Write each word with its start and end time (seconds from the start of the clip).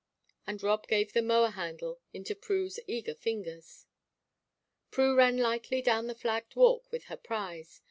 And 0.47 0.63
Rob 0.63 0.87
gave 0.87 1.13
the 1.13 1.21
mower 1.21 1.51
handle 1.51 1.99
into 2.11 2.33
Prue's 2.33 2.79
eager 2.87 3.13
fingers. 3.13 3.85
Prue 4.89 5.13
ran 5.15 5.37
lightly 5.37 5.79
down 5.79 6.07
the 6.07 6.15
flagged 6.15 6.55
walk 6.55 6.91
with 6.91 7.03
her 7.03 7.17
prize. 7.17 7.79